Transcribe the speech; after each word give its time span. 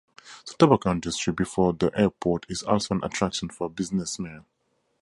The 0.47 0.55
tobacco 0.57 0.89
industry 0.91 1.31
before 1.31 1.73
the 1.73 1.91
Airport 1.95 2.47
is 2.49 2.63
also 2.63 2.95
an 2.95 3.03
attraction 3.03 3.49
for 3.49 3.69
Businessmen. 3.69 4.45